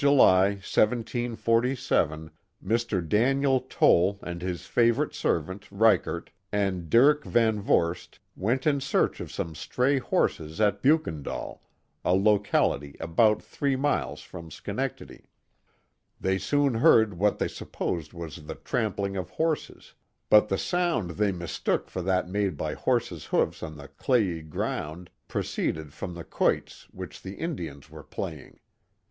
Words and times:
July, 0.03 0.55
1747, 0.55 2.31
Mr. 2.65 3.07
Daniel 3.07 3.59
Toll 3.59 4.17
and 4.23 4.41
his 4.41 4.65
favorite 4.65 5.13
servant, 5.13 5.69
Ryckert, 5.69 6.29
and 6.51 6.89
Diick 6.89 7.23
Van 7.23 7.61
Vorst 7.61 8.17
went 8.35 8.65
in 8.65 8.81
search 8.81 9.19
of 9.19 9.31
some 9.31 9.53
stray 9.53 9.99
horses 9.99 10.59
at 10.59 10.81
Beukendaal, 10.81 11.59
a 12.03 12.15
locality 12.15 12.95
about 12.99 13.43
three 13.43 13.75
miles 13.75 14.21
from 14.21 14.49
Schenectady. 14.49 15.29
They 16.19 16.39
soon 16.39 16.73
heard 16.73 17.19
what 17.19 17.37
they 17.37 17.47
supposed 17.47 18.11
was 18.11 18.47
the 18.47 18.55
trampling 18.55 19.15
of 19.15 19.29
horses; 19.29 19.93
but 20.31 20.49
the 20.49 20.57
sound 20.57 21.11
they 21.11 21.31
mistook 21.31 21.91
for 21.91 22.01
that 22.01 22.27
made 22.27 22.57
by 22.57 22.73
horses* 22.73 23.25
hoofs 23.25 23.61
on 23.61 23.77
the 23.77 23.87
clayey 23.87 24.41
ground 24.41 25.11
proceeded 25.27 25.93
from 25.93 26.15
the 26.15 26.23
quoits 26.23 26.87
which 26.89 27.21
the 27.21 27.35
Indians 27.35 27.91
were 27.91 28.01
playing. 28.03 28.59